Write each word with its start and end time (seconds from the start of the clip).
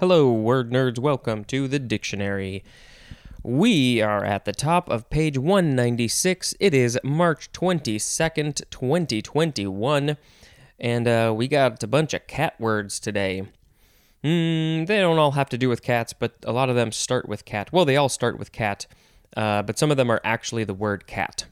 Hello, 0.00 0.30
word 0.30 0.70
nerds. 0.70 1.00
Welcome 1.00 1.42
to 1.46 1.66
the 1.66 1.80
dictionary. 1.80 2.62
We 3.42 4.00
are 4.00 4.24
at 4.24 4.44
the 4.44 4.52
top 4.52 4.88
of 4.88 5.10
page 5.10 5.36
196. 5.36 6.54
It 6.60 6.72
is 6.72 7.00
March 7.02 7.50
22nd, 7.50 8.62
2021. 8.70 10.16
And 10.78 11.08
uh, 11.08 11.34
we 11.36 11.48
got 11.48 11.82
a 11.82 11.88
bunch 11.88 12.14
of 12.14 12.28
cat 12.28 12.54
words 12.60 13.00
today. 13.00 13.48
Mm, 14.22 14.86
they 14.86 15.00
don't 15.00 15.18
all 15.18 15.32
have 15.32 15.48
to 15.48 15.58
do 15.58 15.68
with 15.68 15.82
cats, 15.82 16.12
but 16.12 16.36
a 16.44 16.52
lot 16.52 16.70
of 16.70 16.76
them 16.76 16.92
start 16.92 17.28
with 17.28 17.44
cat. 17.44 17.72
Well, 17.72 17.84
they 17.84 17.96
all 17.96 18.08
start 18.08 18.38
with 18.38 18.52
cat, 18.52 18.86
uh, 19.36 19.62
but 19.62 19.80
some 19.80 19.90
of 19.90 19.96
them 19.96 20.12
are 20.12 20.20
actually 20.22 20.62
the 20.62 20.74
word 20.74 21.08
cat. 21.08 21.46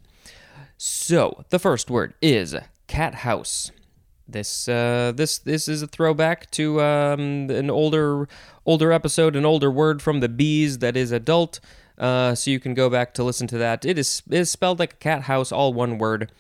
So, 0.79 1.45
the 1.49 1.59
first 1.59 1.91
word 1.91 2.15
is 2.23 2.55
cat 2.87 3.17
house. 3.17 3.73
This 4.29 4.69
uh, 4.69 5.13
this 5.15 5.39
this 5.39 5.69
is 5.69 5.83
a 5.83 5.87
throwback 5.87 6.51
to 6.53 6.81
um, 6.81 7.49
an 7.49 7.71
older 7.71 8.29
older 8.65 8.91
episode, 8.91 9.37
an 9.37 9.45
older 9.45 9.71
word 9.71 10.03
from 10.03 10.21
the 10.21 10.29
bees 10.29 10.79
that 10.79 10.97
is 10.97 11.13
adult. 11.13 11.61
Uh, 11.97 12.35
so 12.35 12.51
you 12.51 12.59
can 12.59 12.75
go 12.75 12.91
back 12.91 13.15
to 13.15 13.23
listen 13.25 13.47
to 13.47 13.59
that. 13.59 13.85
It 13.85 13.99
is 13.99 14.23
is 14.31 14.51
spelled 14.51 14.81
like 14.81 14.95
a 14.95 14.97
cat 14.97 15.23
house, 15.23 15.53
all 15.53 15.73
one 15.73 15.99
word. 15.99 16.33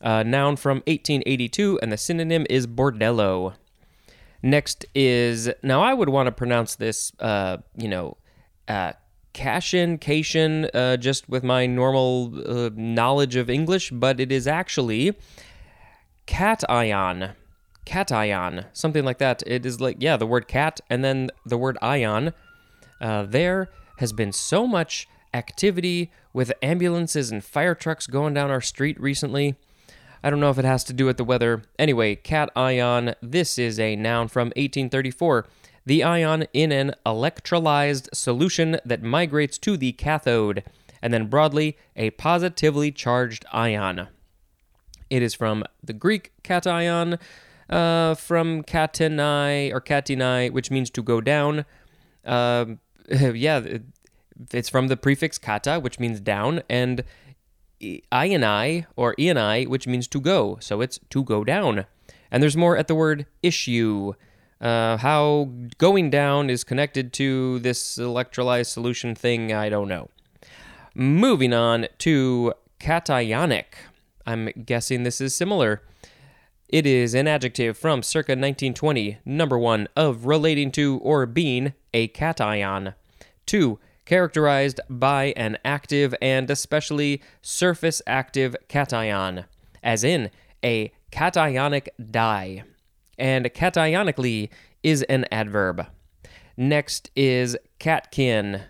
Uh, 0.00 0.22
noun 0.22 0.56
from 0.56 0.78
1882, 0.86 1.78
and 1.80 1.90
the 1.90 1.96
synonym 1.96 2.46
is 2.50 2.66
bordello. 2.66 3.54
Next 4.42 4.84
is 4.94 5.50
now 5.62 5.82
I 5.82 5.94
would 5.94 6.10
want 6.10 6.26
to 6.26 6.32
pronounce 6.32 6.76
this, 6.76 7.12
uh, 7.20 7.58
you 7.76 7.88
know, 7.88 8.16
uh, 8.68 8.92
Cashin, 9.32 9.96
Cation, 9.98 10.66
uh, 10.74 10.96
just 10.96 11.28
with 11.28 11.42
my 11.42 11.66
normal 11.66 12.30
knowledge 12.74 13.36
of 13.36 13.48
English, 13.48 13.90
but 13.90 14.20
it 14.20 14.30
is 14.30 14.46
actually 14.46 15.14
cation, 16.26 17.30
cation, 17.84 18.64
something 18.72 19.04
like 19.04 19.18
that. 19.18 19.42
It 19.46 19.66
is 19.66 19.80
like, 19.80 19.96
yeah, 20.00 20.16
the 20.16 20.26
word 20.26 20.48
cat 20.48 20.80
and 20.88 21.04
then 21.04 21.30
the 21.44 21.58
word 21.58 21.78
ion. 21.82 22.32
Uh, 23.00 23.24
there 23.24 23.70
has 23.98 24.12
been 24.12 24.32
so 24.32 24.66
much 24.66 25.08
activity 25.32 26.10
with 26.32 26.52
ambulances 26.62 27.30
and 27.30 27.44
fire 27.44 27.74
trucks 27.74 28.06
going 28.06 28.34
down 28.34 28.50
our 28.50 28.60
street 28.60 29.00
recently. 29.00 29.56
I 30.22 30.30
don't 30.30 30.40
know 30.40 30.50
if 30.50 30.58
it 30.58 30.64
has 30.64 30.84
to 30.84 30.94
do 30.94 31.06
with 31.06 31.18
the 31.18 31.24
weather. 31.24 31.62
Anyway, 31.78 32.14
cat 32.14 32.50
ion, 32.56 33.14
this 33.20 33.58
is 33.58 33.78
a 33.78 33.94
noun 33.96 34.28
from 34.28 34.48
1834. 34.48 35.46
The 35.84 36.02
ion 36.02 36.46
in 36.54 36.72
an 36.72 36.94
electrolyzed 37.04 38.14
solution 38.14 38.78
that 38.86 39.02
migrates 39.02 39.58
to 39.58 39.76
the 39.76 39.92
cathode, 39.92 40.64
and 41.02 41.12
then 41.12 41.26
broadly, 41.26 41.76
a 41.94 42.10
positively 42.10 42.90
charged 42.90 43.44
ion. 43.52 44.08
It 45.14 45.22
is 45.22 45.32
from 45.32 45.62
the 45.80 45.92
Greek 45.92 46.32
cation, 46.42 47.18
uh, 47.70 48.14
from 48.16 48.64
katenai 48.64 49.70
or 49.70 49.80
katinai, 49.80 50.50
which 50.50 50.72
means 50.72 50.90
to 50.90 51.02
go 51.04 51.20
down. 51.20 51.64
Uh, 52.24 52.64
yeah, 53.08 53.64
it's 54.50 54.68
from 54.68 54.88
the 54.88 54.96
prefix 54.96 55.38
kata, 55.38 55.78
which 55.78 56.00
means 56.00 56.18
down, 56.18 56.62
and 56.68 57.04
ioni 57.80 58.86
or 58.96 59.14
ioni, 59.14 59.68
which 59.68 59.86
means 59.86 60.08
to 60.08 60.20
go. 60.20 60.58
So 60.60 60.80
it's 60.80 60.98
to 61.10 61.22
go 61.22 61.44
down. 61.44 61.86
And 62.32 62.42
there's 62.42 62.56
more 62.56 62.76
at 62.76 62.88
the 62.88 62.96
word 62.96 63.26
issue. 63.40 64.14
Uh, 64.60 64.96
how 64.96 65.48
going 65.78 66.10
down 66.10 66.50
is 66.50 66.64
connected 66.64 67.12
to 67.12 67.60
this 67.60 67.98
electrolyzed 67.98 68.66
solution 68.66 69.14
thing, 69.14 69.52
I 69.52 69.68
don't 69.68 69.86
know. 69.86 70.08
Moving 70.96 71.52
on 71.52 71.86
to 71.98 72.54
cationic. 72.80 73.66
I'm 74.26 74.50
guessing 74.64 75.02
this 75.02 75.20
is 75.20 75.34
similar. 75.34 75.82
It 76.68 76.86
is 76.86 77.14
an 77.14 77.28
adjective 77.28 77.76
from 77.76 78.02
circa 78.02 78.32
1920, 78.32 79.18
number 79.24 79.58
one, 79.58 79.86
of 79.94 80.26
relating 80.26 80.72
to 80.72 80.98
or 81.02 81.26
being 81.26 81.74
a 81.92 82.08
cation. 82.08 82.94
Two, 83.46 83.78
characterized 84.06 84.80
by 84.88 85.32
an 85.36 85.58
active 85.64 86.14
and 86.20 86.50
especially 86.50 87.22
surface 87.42 88.02
active 88.06 88.56
cation, 88.68 89.44
as 89.82 90.04
in 90.04 90.30
a 90.64 90.92
cationic 91.12 91.88
dye. 92.10 92.64
And 93.18 93.52
cationically 93.54 94.50
is 94.82 95.02
an 95.04 95.26
adverb. 95.30 95.86
Next 96.56 97.10
is 97.14 97.56
catkin, 97.78 98.62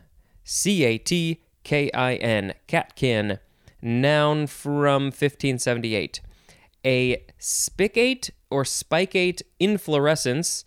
C 0.43 0.85
A 0.85 0.99
T 0.99 1.43
K 1.63 1.91
I 1.93 2.15
N, 2.15 2.55
catkin, 2.67 3.39
noun 3.85 4.47
from 4.47 5.05
1578. 5.05 6.21
A 6.87 7.25
spicate 7.39 8.31
or 8.51 8.65
spicate 8.65 9.43
inflorescence 9.61 10.65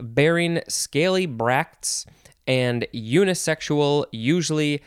bearing 0.00 0.60
scaly 0.68 1.26
bracts 1.26 2.06
and 2.46 2.86
unisexual, 2.94 4.06
usually 4.12 4.82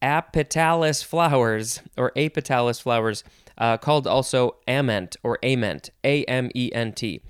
apetalous 0.00 1.04
flowers 1.04 1.80
or 1.96 2.12
apetalous 2.16 2.80
flowers, 2.80 3.22
uh, 3.58 3.76
called 3.76 4.06
also 4.06 4.56
ament 4.66 5.16
or 5.22 5.38
ament, 5.42 5.90
A 6.04 6.24
M 6.24 6.50
E 6.54 6.70
N 6.72 6.92
T. 6.92 7.22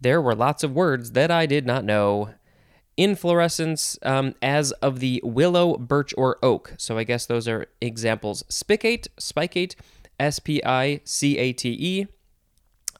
There 0.00 0.20
were 0.20 0.34
lots 0.34 0.64
of 0.64 0.72
words 0.72 1.12
that 1.12 1.30
I 1.30 1.46
did 1.46 1.64
not 1.64 1.84
know. 1.84 2.30
Inflorescence, 2.96 3.98
um, 4.02 4.34
as 4.42 4.72
of 4.72 5.00
the 5.00 5.20
willow, 5.24 5.76
birch, 5.78 6.12
or 6.16 6.38
oak. 6.42 6.74
So 6.76 6.98
I 6.98 7.04
guess 7.04 7.26
those 7.26 7.48
are 7.48 7.66
examples. 7.80 8.44
Spicate, 8.48 9.08
spicate, 9.18 9.76
S 10.20 10.38
P 10.38 10.62
I 10.64 11.00
C 11.04 11.38
A 11.38 11.52
T 11.52 11.70
E. 11.70 12.06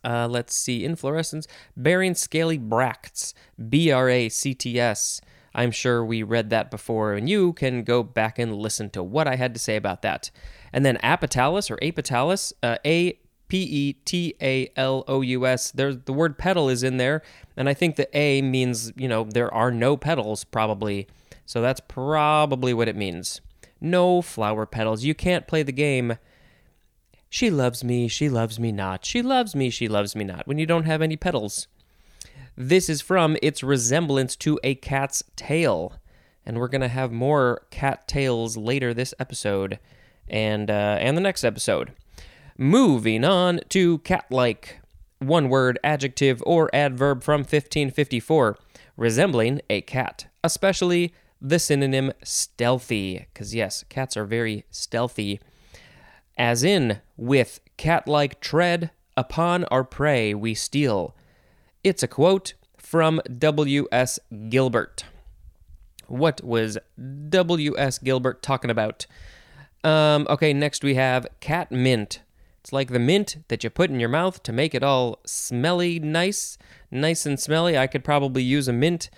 Uh, 0.05 0.27
let's 0.27 0.57
see, 0.57 0.85
inflorescence, 0.85 1.47
bearing 1.77 2.15
scaly 2.15 2.59
bracts, 2.59 3.35
B 3.69 3.93
R 3.93 4.09
A 4.09 4.29
C 4.29 4.55
T 4.55 4.81
S. 4.81 5.21
I'm 5.55 5.71
sure 5.71 6.03
we 6.05 6.23
read 6.23 6.51
that 6.51 6.71
before, 6.71 7.13
and 7.13 7.29
you 7.29 7.53
can 7.53 7.85
go 7.85 8.03
back 8.03 8.39
and 8.39 8.57
listen 8.57 8.89
to 8.91 9.03
what 9.03 9.29
I 9.29 9.37
had 9.37 9.53
to 9.53 9.61
say 9.61 9.77
about 9.77 10.03
that. 10.03 10.31
And 10.73 10.87
then 10.87 10.97
apetalous 11.05 11.71
or 11.71 11.77
apetalous, 11.77 12.55
uh, 12.63 12.79
A 12.87 13.19
P 13.53 13.65
E 13.65 13.93
T 14.07 14.35
A 14.41 14.73
L 14.77 15.05
O 15.07 15.21
U 15.21 15.47
S. 15.47 15.71
There's 15.73 15.99
the 16.07 16.13
word 16.15 16.39
petal 16.39 16.71
is 16.71 16.83
in 16.83 16.97
there, 16.97 17.21
and 17.55 17.69
I 17.69 17.75
think 17.75 17.97
the 17.97 18.09
A 18.17 18.41
means 18.41 18.95
you 18.97 19.07
know 19.07 19.25
there 19.25 19.53
are 19.53 19.71
no 19.71 19.99
petals 19.99 20.43
probably, 20.43 21.07
so 21.45 21.61
that's 21.61 21.81
probably 21.87 22.73
what 22.73 22.89
it 22.89 22.97
means. 22.97 23.43
No 23.79 24.23
flower 24.23 24.65
petals. 24.65 25.05
You 25.05 25.15
can't 25.15 25.47
play 25.47 25.63
the 25.63 25.71
game. 25.71 26.17
She 27.29 27.51
loves 27.51 27.85
me, 27.85 28.09
she 28.09 28.31
loves 28.31 28.59
me 28.59 28.73
not. 28.73 29.05
She 29.05 29.21
loves 29.21 29.55
me, 29.55 29.69
she 29.69 29.87
loves 29.87 30.17
me 30.17 30.25
not. 30.25 30.47
When 30.47 30.57
you 30.57 30.65
don't 30.65 30.87
have 30.87 31.03
any 31.03 31.19
petals. 31.19 31.69
This 32.57 32.89
is 32.89 33.03
from 33.03 33.37
its 33.43 33.63
resemblance 33.63 34.35
to 34.37 34.59
a 34.65 34.77
cat's 34.77 35.23
tail. 35.37 35.99
And 36.47 36.57
we're 36.57 36.69
going 36.69 36.81
to 36.81 36.89
have 36.89 37.13
more 37.13 37.67
cat 37.71 38.09
tails 38.09 38.57
later 38.57 38.95
this 38.95 39.13
episode 39.19 39.79
and 40.27 40.71
uh, 40.71 40.97
and 41.01 41.19
the 41.19 41.23
next 41.23 41.45
episode. 41.45 41.93
Moving 42.59 43.25
on 43.25 43.61
to 43.71 43.99
cat-like. 43.99 44.81
One 45.19 45.49
word, 45.49 45.79
adjective, 45.85 46.43
or 46.45 46.69
adverb 46.75 47.23
from 47.23 47.41
1554, 47.41 48.57
resembling 48.97 49.61
a 49.71 49.81
cat, 49.83 50.27
especially 50.43 51.15
the 51.41 51.59
synonym 51.59 52.13
stealthy, 52.23 53.27
because 53.33 53.55
yes, 53.55 53.85
cats 53.89 54.17
are 54.17 54.25
very 54.25 54.65
stealthy. 54.71 55.41
As 56.37 56.65
in, 56.65 57.01
with 57.17 57.61
cat 57.77 58.09
like 58.09 58.41
tread, 58.41 58.91
upon 59.17 59.65
our 59.67 59.85
prey 59.85 60.35
we 60.35 60.55
steal. 60.55 61.15
It's 61.85 62.03
a 62.03 62.09
quote 62.09 62.55
from 62.77 63.21
W.S. 63.39 64.19
Gilbert. 64.49 65.05
What 66.07 66.43
was 66.45 66.79
W.S. 67.29 67.99
Gilbert 67.99 68.43
talking 68.43 68.71
about? 68.71 69.07
Um, 69.83 70.27
okay, 70.31 70.53
next 70.53 70.85
we 70.85 70.95
have 70.95 71.27
cat 71.41 71.73
mint. 71.73 72.21
It's 72.63 72.73
like 72.73 72.91
the 72.93 73.01
mint 73.01 73.39
that 73.49 73.65
you 73.65 73.71
put 73.71 73.91
in 73.91 73.99
your 73.99 74.09
mouth 74.09 74.41
to 74.45 74.53
make 74.53 74.73
it 74.73 74.85
all 74.85 75.19
smelly, 75.27 75.99
nice, 75.99 76.57
nice 76.93 77.27
and 77.27 77.39
smelly. 77.39 77.77
I 77.77 77.89
could 77.89 78.05
probably 78.05 78.45
use 78.45 78.69
a 78.69 78.73
mint, 78.73 79.11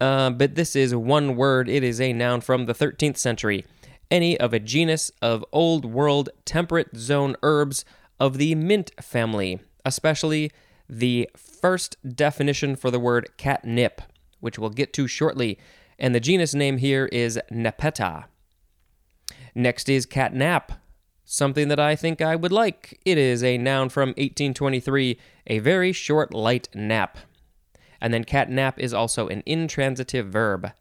uh, 0.00 0.30
but 0.30 0.54
this 0.54 0.76
is 0.76 0.94
one 0.94 1.34
word. 1.34 1.68
It 1.68 1.82
is 1.82 2.00
a 2.00 2.12
noun 2.12 2.42
from 2.42 2.66
the 2.66 2.74
13th 2.74 3.16
century. 3.16 3.66
Any 4.08 4.38
of 4.38 4.54
a 4.54 4.60
genus 4.60 5.10
of 5.20 5.44
old 5.50 5.84
world 5.84 6.28
temperate 6.44 6.96
zone 6.96 7.34
herbs 7.42 7.84
of 8.20 8.38
the 8.38 8.54
mint 8.54 8.92
family, 9.02 9.58
especially 9.84 10.52
the 10.88 11.28
first 11.36 11.96
definition 12.14 12.76
for 12.76 12.92
the 12.92 13.00
word 13.00 13.30
catnip, 13.36 14.00
which 14.38 14.60
we'll 14.60 14.70
get 14.70 14.92
to 14.92 15.08
shortly. 15.08 15.58
And 15.98 16.14
the 16.14 16.20
genus 16.20 16.54
name 16.54 16.76
here 16.76 17.06
is 17.06 17.40
Nepeta. 17.50 18.26
Next 19.56 19.88
is 19.88 20.06
catnap, 20.06 20.76
something 21.32 21.68
that 21.68 21.80
I 21.80 21.96
think 21.96 22.20
I 22.20 22.36
would 22.36 22.52
like. 22.52 23.00
It 23.06 23.16
is 23.16 23.42
a 23.42 23.56
noun 23.56 23.88
from 23.88 24.10
1823, 24.10 25.18
a 25.46 25.58
very 25.60 25.90
short, 25.90 26.34
light 26.34 26.68
nap. 26.74 27.16
And 28.02 28.12
then 28.12 28.24
catnap 28.24 28.78
is 28.78 28.92
also 28.92 29.28
an 29.28 29.42
intransitive 29.46 30.26
verb. 30.26 30.72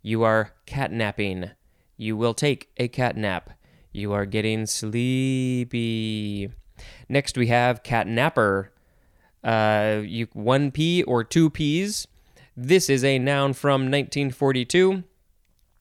You 0.00 0.22
are 0.22 0.52
catnapping. 0.66 1.50
You 1.98 2.16
will 2.16 2.32
take 2.32 2.70
a 2.78 2.88
cat 2.88 3.18
nap. 3.18 3.50
You 3.92 4.14
are 4.14 4.24
getting 4.24 4.64
sleepy. 4.64 6.50
Next, 7.10 7.36
we 7.36 7.48
have 7.48 7.82
catnapper. 7.82 8.72
Uh, 9.44 10.00
you 10.04 10.28
one 10.32 10.70
p 10.70 11.02
or 11.02 11.22
two 11.22 11.50
p's. 11.50 12.08
This 12.56 12.88
is 12.88 13.04
a 13.04 13.18
noun 13.18 13.52
from 13.52 13.82
1942. 13.82 15.04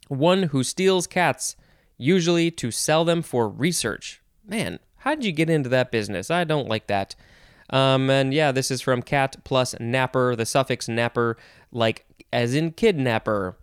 One 0.10 0.44
who 0.44 0.66
steals 0.66 1.08
cats, 1.08 1.56
usually 2.02 2.50
to 2.50 2.72
sell 2.72 3.06
them 3.06 3.22
for 3.22 3.48
research. 3.48 4.22
Man, 4.46 4.80
how 4.98 5.16
did 5.16 5.24
you 5.24 5.32
get 5.32 5.50
into 5.50 5.70
that 5.70 5.92
business? 5.92 6.32
I 6.32 6.44
don't 6.44 6.68
like 6.68 6.88
that. 6.88 7.16
Um, 7.70 8.10
and 8.10 8.34
yeah, 8.34 8.52
this 8.52 8.72
is 8.72 8.82
from 8.82 9.02
cat 9.02 9.38
plus 9.44 9.76
napper, 9.80 10.36
the 10.36 10.46
suffix 10.46 10.88
napper, 10.88 11.38
like 11.72 12.06
as 12.34 12.56
in 12.56 12.72
kidnapper. 12.72 13.56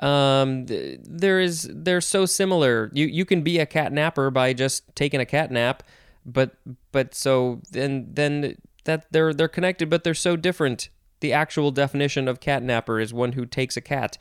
Um, 0.00 0.64
there 0.66 1.40
is 1.40 1.68
they're 1.70 2.00
so 2.00 2.24
similar. 2.24 2.90
You 2.94 3.06
you 3.06 3.26
can 3.26 3.42
be 3.42 3.58
a 3.58 3.66
cat 3.66 3.92
napper 3.92 4.30
by 4.30 4.54
just 4.54 4.94
taking 4.94 5.20
a 5.20 5.26
cat 5.26 5.50
nap, 5.50 5.82
but 6.24 6.56
but 6.92 7.14
so 7.14 7.60
then 7.70 8.08
then 8.10 8.56
that 8.84 9.12
they're 9.12 9.34
they're 9.34 9.48
connected, 9.48 9.90
but 9.90 10.04
they're 10.04 10.14
so 10.14 10.36
different. 10.36 10.88
The 11.20 11.34
actual 11.34 11.70
definition 11.70 12.28
of 12.28 12.40
cat 12.40 12.62
napper 12.62 12.98
is 12.98 13.12
one 13.12 13.32
who 13.32 13.44
takes 13.44 13.76
a 13.76 13.82
cat. 13.82 14.16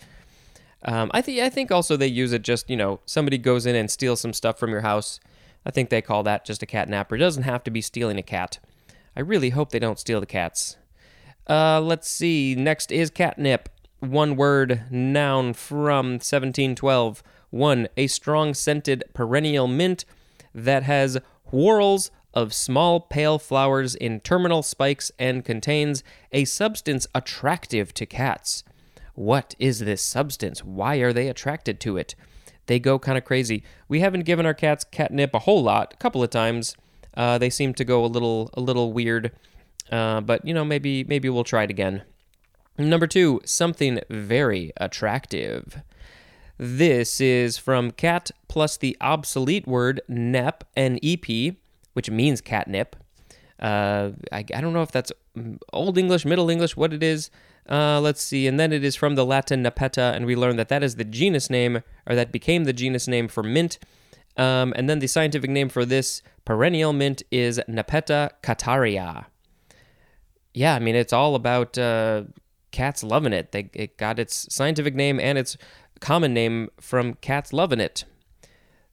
Um, 0.83 1.11
I 1.13 1.21
think 1.21 1.39
I 1.41 1.49
think 1.49 1.71
also 1.71 1.97
they 1.97 2.07
use 2.07 2.31
it 2.31 2.41
just 2.41 2.69
you 2.69 2.77
know 2.77 3.01
somebody 3.05 3.37
goes 3.37 3.65
in 3.65 3.75
and 3.75 3.91
steals 3.91 4.21
some 4.21 4.33
stuff 4.33 4.57
from 4.57 4.71
your 4.71 4.81
house. 4.81 5.19
I 5.65 5.71
think 5.71 5.89
they 5.89 6.01
call 6.01 6.23
that 6.23 6.45
just 6.45 6.63
a 6.63 6.65
cat 6.65 6.87
napper. 6.87 7.15
It 7.15 7.19
doesn't 7.19 7.43
have 7.43 7.63
to 7.65 7.71
be 7.71 7.81
stealing 7.81 8.17
a 8.17 8.23
cat. 8.23 8.59
I 9.15 9.21
really 9.21 9.49
hope 9.49 9.71
they 9.71 9.79
don't 9.79 9.99
steal 9.99 10.19
the 10.19 10.25
cats. 10.25 10.77
Uh, 11.49 11.81
let's 11.81 12.07
see. 12.07 12.55
Next 12.55 12.91
is 12.91 13.09
catnip. 13.09 13.67
One 13.99 14.37
word 14.37 14.83
noun 14.89 15.53
from 15.53 16.11
1712. 16.13 17.21
One, 17.49 17.89
a 17.97 18.07
strong 18.07 18.53
scented 18.53 19.03
perennial 19.13 19.67
mint 19.67 20.05
that 20.53 20.83
has 20.83 21.17
whorls 21.51 22.11
of 22.33 22.53
small 22.53 22.99
pale 22.99 23.39
flowers 23.39 23.95
in 23.95 24.19
terminal 24.19 24.61
spikes 24.61 25.11
and 25.17 25.43
contains 25.43 26.03
a 26.31 26.45
substance 26.45 27.07
attractive 27.13 27.93
to 27.95 28.05
cats. 28.05 28.63
What 29.19 29.53
is 29.59 29.79
this 29.79 30.01
substance? 30.01 30.63
Why 30.63 30.95
are 30.99 31.11
they 31.11 31.27
attracted 31.27 31.81
to 31.81 31.97
it? 31.97 32.15
They 32.67 32.79
go 32.79 32.97
kind 32.97 33.17
of 33.17 33.25
crazy. 33.25 33.63
We 33.89 33.99
haven't 33.99 34.23
given 34.23 34.45
our 34.45 34.53
cats 34.53 34.85
catnip 34.85 35.33
a 35.33 35.39
whole 35.39 35.61
lot, 35.61 35.93
a 35.93 35.97
couple 35.97 36.23
of 36.23 36.29
times. 36.29 36.73
Uh, 37.17 37.37
they 37.37 37.49
seem 37.49 37.73
to 37.73 37.83
go 37.83 38.05
a 38.05 38.07
little 38.07 38.49
a 38.53 38.61
little 38.61 38.93
weird, 38.93 39.33
uh, 39.91 40.21
but 40.21 40.45
you 40.45 40.53
know 40.53 40.63
maybe 40.63 41.03
maybe 41.03 41.27
we'll 41.27 41.43
try 41.43 41.63
it 41.63 41.69
again. 41.69 42.03
Number 42.77 43.07
two, 43.07 43.41
something 43.43 43.99
very 44.09 44.71
attractive. 44.77 45.81
This 46.57 47.19
is 47.19 47.57
from 47.57 47.91
cat 47.91 48.31
plus 48.47 48.77
the 48.77 48.95
obsolete 49.01 49.67
word 49.67 49.99
nep, 50.07 50.63
and 50.77 50.93
N-E-P, 50.93 51.57
which 51.91 52.09
means 52.09 52.39
catnip. 52.39 52.95
Uh, 53.59 54.11
I, 54.31 54.45
I 54.55 54.61
don't 54.61 54.71
know 54.71 54.81
if 54.81 54.93
that's 54.93 55.11
Old 55.73 55.97
English, 55.97 56.23
Middle 56.23 56.49
English, 56.49 56.77
what 56.77 56.93
it 56.93 57.03
is. 57.03 57.29
Uh, 57.69 58.01
let's 58.01 58.21
see. 58.21 58.47
And 58.47 58.59
then 58.59 58.73
it 58.73 58.83
is 58.83 58.95
from 58.95 59.15
the 59.15 59.25
Latin 59.25 59.63
nepeta, 59.63 60.15
and 60.15 60.25
we 60.25 60.35
learned 60.35 60.57
that 60.57 60.69
that 60.69 60.83
is 60.83 60.95
the 60.95 61.03
genus 61.03 61.49
name, 61.49 61.83
or 62.07 62.15
that 62.15 62.31
became 62.31 62.63
the 62.63 62.73
genus 62.73 63.07
name 63.07 63.27
for 63.27 63.43
mint. 63.43 63.77
Um, 64.37 64.73
and 64.75 64.89
then 64.89 64.99
the 64.99 65.07
scientific 65.07 65.49
name 65.49 65.69
for 65.69 65.85
this 65.85 66.21
perennial 66.45 66.93
mint 66.93 67.23
is 67.29 67.59
Nepeta 67.67 68.31
cataria. 68.41 69.25
Yeah, 70.53 70.75
I 70.75 70.79
mean, 70.79 70.95
it's 70.95 71.13
all 71.13 71.35
about 71.35 71.77
uh, 71.77 72.23
cats 72.71 73.03
loving 73.03 73.33
it. 73.33 73.51
They, 73.51 73.69
it 73.73 73.97
got 73.97 74.17
its 74.17 74.47
scientific 74.53 74.95
name 74.95 75.19
and 75.19 75.37
its 75.37 75.57
common 75.99 76.33
name 76.33 76.69
from 76.79 77.15
cats 77.15 77.53
loving 77.53 77.79
it. 77.79 78.05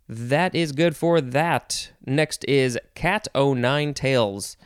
That 0.08 0.54
is 0.54 0.72
good 0.72 0.96
for 0.96 1.20
that. 1.20 1.92
Next 2.04 2.44
is 2.44 2.78
Cat 2.94 3.28
O 3.34 3.54
Nine 3.54 3.94
Tails. 3.94 4.56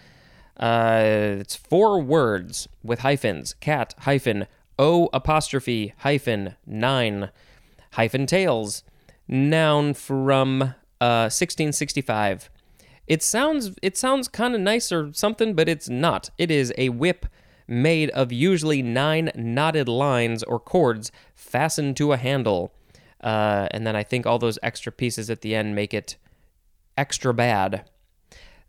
Uh, 0.61 1.39
it's 1.41 1.57
four 1.57 2.01
words 2.01 2.69
with 2.85 3.01
hyphens. 3.01 3.55
Cat 3.55 3.95
hyphen 4.01 4.47
O 4.79 5.09
apostrophe 5.13 5.95
hyphen 5.99 6.55
nine 6.67 7.31
hyphen 7.93 8.27
tails. 8.27 8.85
Noun 9.27 9.95
from 9.95 10.63
uh, 11.01 11.29
1665. 11.31 12.51
It 13.07 13.23
sounds 13.23 13.73
it 13.83 13.97
sounds 13.97 14.29
kind 14.29 14.55
of 14.55 14.61
nice 14.61 14.93
or 14.93 15.13
something, 15.15 15.55
but 15.55 15.69
it's 15.69 15.89
not. 15.89 16.31
It 16.37 16.51
is 16.51 16.73
a 16.77 16.91
whip 16.91 17.27
made 17.67 18.11
of 18.11 18.31
usually 18.31 18.83
nine 18.83 19.31
knotted 19.35 19.89
lines 19.89 20.43
or 20.43 20.61
cords 20.61 21.11
fastened 21.35 21.97
to 21.97 22.13
a 22.13 22.17
handle. 22.17 22.73
Uh, 23.23 23.69
and 23.71 23.87
then 23.87 23.97
I 23.97 24.03
think 24.03 24.27
all 24.27 24.39
those 24.39 24.59
extra 24.63 24.93
pieces 24.93 25.31
at 25.31 25.41
the 25.41 25.55
end 25.55 25.75
make 25.75 25.95
it 25.95 26.17
extra 26.97 27.33
bad. 27.33 27.85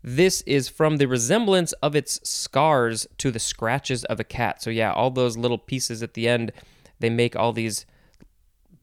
This 0.02 0.42
is 0.42 0.68
from 0.68 0.96
the 0.96 1.06
resemblance 1.06 1.72
of 1.74 1.94
its 1.94 2.20
scars 2.28 3.06
to 3.18 3.30
the 3.30 3.38
scratches 3.38 4.04
of 4.04 4.18
a 4.18 4.24
cat. 4.24 4.62
So, 4.62 4.70
yeah, 4.70 4.92
all 4.92 5.10
those 5.10 5.36
little 5.36 5.58
pieces 5.58 6.02
at 6.02 6.14
the 6.14 6.28
end, 6.28 6.52
they 6.98 7.10
make 7.10 7.36
all 7.36 7.52
these 7.52 7.86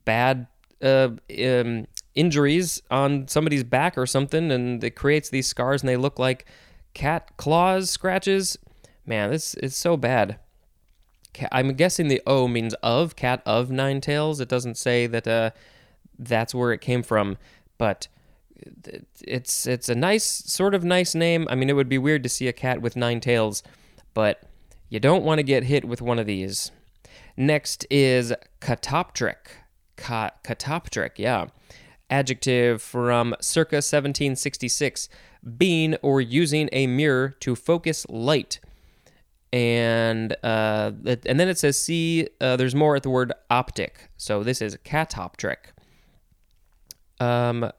bad 0.04 0.46
uh, 0.82 1.10
um, 1.44 1.86
injuries 2.14 2.82
on 2.90 3.28
somebody's 3.28 3.64
back 3.64 3.98
or 3.98 4.06
something, 4.06 4.50
and 4.50 4.82
it 4.82 4.96
creates 4.96 5.28
these 5.28 5.46
scars, 5.46 5.82
and 5.82 5.88
they 5.88 5.96
look 5.96 6.18
like 6.18 6.46
cat 6.94 7.36
claws 7.36 7.90
scratches. 7.90 8.58
Man, 9.04 9.30
this 9.30 9.54
is 9.54 9.76
so 9.76 9.96
bad. 9.96 10.38
I'm 11.52 11.74
guessing 11.74 12.08
the 12.08 12.22
O 12.26 12.48
means 12.48 12.74
of 12.82 13.14
cat 13.14 13.42
of 13.46 13.70
nine 13.70 14.00
tails. 14.00 14.40
It 14.40 14.48
doesn't 14.48 14.76
say 14.76 15.06
that 15.06 15.28
uh, 15.28 15.50
that's 16.18 16.54
where 16.54 16.72
it 16.72 16.80
came 16.80 17.02
from, 17.02 17.36
but 17.78 18.08
it's 19.22 19.66
it's 19.66 19.88
a 19.88 19.94
nice 19.94 20.24
sort 20.24 20.74
of 20.74 20.84
nice 20.84 21.14
name. 21.14 21.46
I 21.50 21.54
mean, 21.54 21.70
it 21.70 21.74
would 21.74 21.88
be 21.88 21.98
weird 21.98 22.22
to 22.22 22.28
see 22.28 22.48
a 22.48 22.52
cat 22.52 22.80
with 22.80 22.96
nine 22.96 23.20
tails, 23.20 23.62
but 24.14 24.42
you 24.88 25.00
don't 25.00 25.24
want 25.24 25.38
to 25.38 25.42
get 25.42 25.64
hit 25.64 25.84
with 25.84 26.02
one 26.02 26.18
of 26.18 26.26
these. 26.26 26.70
Next 27.36 27.86
is 27.90 28.32
catoptric. 28.60 29.36
Ca- 29.96 30.32
catoptric, 30.42 31.12
yeah. 31.16 31.46
Adjective 32.08 32.82
from 32.82 33.34
circa 33.40 33.76
1766, 33.76 35.08
being 35.56 35.96
or 36.02 36.20
using 36.20 36.68
a 36.72 36.86
mirror 36.86 37.30
to 37.40 37.54
focus 37.54 38.04
light 38.08 38.60
and 39.52 40.36
uh, 40.44 40.92
and 41.04 41.40
then 41.40 41.48
it 41.48 41.58
says 41.58 41.80
see 41.80 42.28
uh, 42.40 42.56
there's 42.56 42.74
more 42.74 42.96
at 42.96 43.02
the 43.02 43.10
word 43.10 43.32
optic 43.50 44.08
so 44.16 44.44
this 44.44 44.62
is 44.62 44.76
catoptric 44.84 45.72
um 47.18 47.70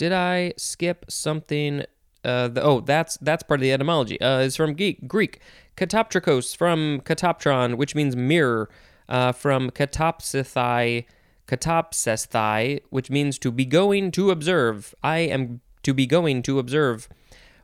did 0.00 0.12
i 0.12 0.52
skip 0.56 1.04
something 1.08 1.84
uh, 2.24 2.48
the, 2.48 2.62
oh 2.62 2.80
that's 2.80 3.16
that's 3.18 3.42
part 3.42 3.60
of 3.60 3.62
the 3.62 3.72
etymology 3.72 4.20
uh, 4.20 4.40
it's 4.40 4.56
from 4.56 4.74
Greek 4.74 5.06
Greek 5.06 5.40
katoptrikos 5.76 6.56
from 6.56 7.00
katoptron 7.04 7.76
which 7.76 7.94
means 7.94 8.16
mirror 8.16 8.68
uh, 9.08 9.32
from 9.32 9.70
katopsithai 9.70 11.04
katopsesthai 11.46 12.80
which 12.90 13.10
means 13.10 13.38
to 13.38 13.50
be 13.50 13.64
going 13.64 14.10
to 14.10 14.30
observe 14.30 14.94
I 15.02 15.18
am 15.18 15.60
to 15.82 15.94
be 15.94 16.06
going 16.06 16.42
to 16.42 16.58
observe 16.58 17.08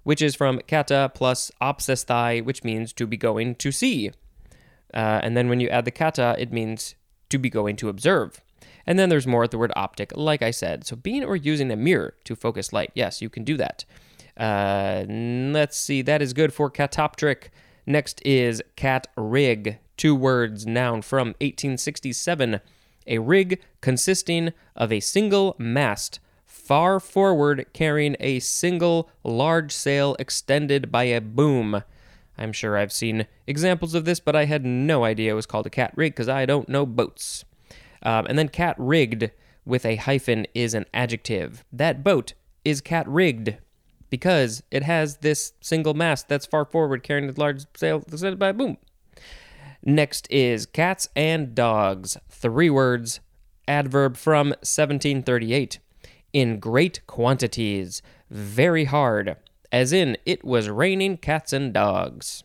which 0.07 0.23
is 0.23 0.37
from 0.37 0.61
kata 0.69 1.11
plus 1.16 1.50
opsesthai, 1.61 2.45
which 2.45 2.62
means 2.62 2.93
to 2.93 3.09
be 3.09 3.16
going 3.16 3.57
to 3.57 3.73
see. 3.73 4.12
Uh, 4.95 5.19
and 5.21 5.37
then 5.37 5.49
when 5.49 5.59
you 5.59 5.69
add 5.69 5.85
the 5.85 5.90
kata, 5.90 6.37
it 6.38 6.52
means 6.52 6.95
to 7.28 7.38
be 7.38 7.50
going 7.50 7.75
to 7.75 7.88
observe. 7.88 8.40
And 8.87 8.99
then 8.99 9.09
there's 9.09 9.26
more 9.26 9.45
at 9.45 9.50
the 9.50 9.59
word 9.59 9.73
optic, 9.75 10.16
like 10.16 10.43
I 10.43 10.50
said. 10.50 10.87
So 10.87 10.97
being 10.97 11.25
or 11.25 11.37
using 11.37 11.71
a 11.71 11.76
mirror 11.76 12.14
to 12.25 12.37
focus 12.37 12.73
light. 12.73 12.93
Yes, 12.95 13.21
you 13.21 13.28
can 13.28 13.45
do 13.45 13.57
that. 13.57 13.85
Uh, 14.37 15.05
let's 15.09 15.76
see, 15.76 16.02
that 16.02 16.23
is 16.23 16.33
good 16.33 16.52
for 16.52 16.71
catoptric. 16.71 17.50
Next 17.87 18.21
is 18.25 18.62
cat 18.76 19.07
rig, 19.16 19.78
two 19.97 20.14
words, 20.14 20.66
noun 20.66 21.02
from 21.02 21.28
1867. 21.40 22.61
A 23.07 23.19
rig 23.19 23.61
consisting 23.81 24.52
of 24.75 24.93
a 24.93 25.00
single 25.00 25.55
mast 25.59 26.21
far 26.66 26.99
forward 26.99 27.64
carrying 27.73 28.16
a 28.19 28.40
single 28.40 29.09
large 29.23 29.73
sail 29.73 30.16
extended 30.19 30.90
by 30.90 31.05
a 31.05 31.21
boom. 31.21 31.83
I'm 32.37 32.52
sure 32.52 32.76
I've 32.76 32.93
seen 32.93 33.26
examples 33.47 33.95
of 33.95 34.05
this, 34.05 34.21
but 34.21 34.37
I 34.37 34.45
had 34.45 34.64
no 34.64 35.05
idea 35.05 35.33
it 35.33 35.37
was 35.37 35.47
called 35.47 35.66
a 35.66 35.71
cat 35.71 35.93
rig 35.97 36.12
because 36.12 36.28
I 36.28 36.45
don't 36.45 36.69
know 36.69 36.85
boats. 36.85 37.45
Um, 38.07 38.25
and 38.27 38.39
then 38.39 38.49
cat 38.49 38.77
rigged 38.79 39.33
with 39.65 39.85
a 39.85 39.97
hyphen 39.97 40.47
is 40.55 40.75
an 40.75 40.87
adjective. 40.95 41.65
That 41.73 42.05
boat 42.05 42.35
is 42.65 42.81
cat 42.81 43.07
rigged 43.09 43.57
because 44.11 44.63
it 44.71 44.85
has 44.85 45.17
this 45.17 45.55
single 45.61 45.93
mast 45.93 46.29
that's 46.29 46.47
far 46.47 46.65
forward 46.65 47.03
carrying 47.03 47.29
a 47.29 47.33
large 47.37 47.65
sail 47.75 47.97
extended 48.07 48.39
by 48.39 48.53
boom. 48.53 48.79
Next 49.83 50.29
is 50.31 50.67
cats 50.67 51.09
and 51.17 51.53
dogs. 51.53 52.17
Three 52.31 52.71
words. 52.71 53.19
Adverb 53.67 54.17
from 54.17 54.51
1738 54.51 55.81
in 56.33 56.61
great 56.61 57.05
quantities, 57.09 58.03
very 58.31 58.85
hard, 58.85 59.37
as 59.73 59.93
in 59.93 60.17
it 60.25 60.45
was 60.45 60.69
raining 60.69 61.17
cats 61.17 61.53
and 61.53 61.73
dogs. 61.73 62.45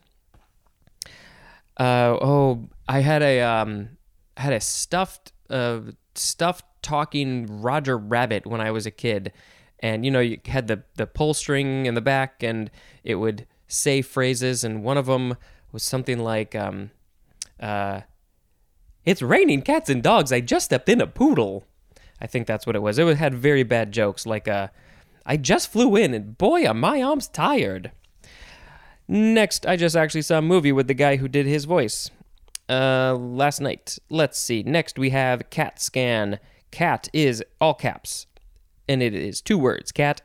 Uh, 1.78 2.18
oh, 2.20 2.70
I 2.88 3.02
had 3.02 3.22
a 3.22 3.42
um, 3.42 3.90
had 4.38 4.54
a 4.54 4.60
stuffed 4.60 5.34
uh, 5.52 5.82
stuffed 6.16 6.66
talking 6.82 7.62
Roger 7.62 7.98
Rabbit 7.98 8.48
when 8.48 8.62
I 8.62 8.72
was 8.72 8.86
a 8.86 8.92
kid, 8.92 9.32
and 9.80 10.04
you 10.06 10.12
know 10.12 10.20
you 10.20 10.40
had 10.46 10.68
the 10.68 10.84
the 10.96 11.06
pull 11.06 11.34
string 11.34 11.86
in 11.86 11.94
the 11.94 12.02
back, 12.02 12.42
and 12.42 12.72
it 13.04 13.16
would 13.16 13.46
say 13.68 14.02
phrases, 14.02 14.64
and 14.64 14.84
one 14.84 14.98
of 14.98 15.06
them 15.06 15.36
was 15.72 15.84
something 15.84 16.20
like 16.20 16.56
um, 16.56 16.92
uh, 17.60 18.02
It's 19.06 19.22
raining 19.22 19.62
cats 19.62 19.90
and 19.90 20.04
dogs. 20.04 20.32
I 20.32 20.42
just 20.42 20.66
stepped 20.66 20.90
in 20.90 21.02
a 21.02 21.08
poodle. 21.08 21.66
I 22.20 22.28
think 22.28 22.46
that's 22.46 22.68
what 22.68 22.76
it 22.76 22.82
was. 22.82 23.00
It 23.00 23.18
had 23.18 23.34
very 23.34 23.64
bad 23.64 23.92
jokes 23.92 24.26
like, 24.26 24.48
uh, 24.48 24.68
I 25.26 25.38
just 25.38 25.72
flew 25.72 25.96
in 25.96 26.14
and 26.14 26.38
boy, 26.38 26.66
are 26.68 26.74
my 26.74 27.02
arms 27.02 27.28
tired. 27.28 27.92
Next, 29.08 29.66
I 29.66 29.76
just 29.76 29.96
actually 29.96 30.22
saw 30.22 30.38
a 30.38 30.42
movie 30.42 30.72
with 30.72 30.88
the 30.88 30.94
guy 30.94 31.16
who 31.16 31.28
did 31.28 31.46
his 31.46 31.66
voice 31.66 32.12
uh, 32.72 33.16
last 33.16 33.60
night. 33.60 34.00
Let's 34.10 34.40
see. 34.40 34.64
Next, 34.64 34.98
we 34.98 35.10
have 35.10 35.50
CAT 35.50 35.82
scan. 35.82 36.40
CAT 36.72 37.10
is 37.12 37.44
all 37.60 37.74
caps, 37.74 38.28
and 38.88 39.04
it 39.04 39.14
is 39.14 39.42
two 39.42 39.58
words 39.58 39.92
CAT 39.92 40.22